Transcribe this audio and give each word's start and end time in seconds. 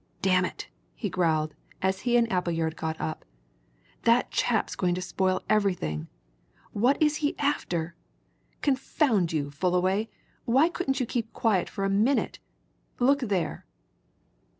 "Damn 0.23 0.45
it!" 0.45 0.67
he 0.95 1.11
growled, 1.11 1.53
as 1.79 1.99
he 1.99 2.17
and 2.17 2.27
Appleyard 2.31 2.75
got 2.75 2.99
up. 2.99 3.23
"That 4.01 4.31
chap's 4.31 4.75
going 4.75 4.95
to 4.95 4.99
spoil 5.03 5.43
everything. 5.47 6.07
What 6.71 6.99
is 6.99 7.17
he 7.17 7.37
after? 7.37 7.93
Confound 8.63 9.31
you, 9.31 9.51
Fullaway! 9.51 10.09
why 10.45 10.69
couldn't 10.69 10.99
you 10.99 11.05
keep 11.05 11.31
quiet 11.33 11.69
for 11.69 11.83
a 11.85 11.89
minute? 11.91 12.39
Look 12.97 13.19
there!" 13.19 13.67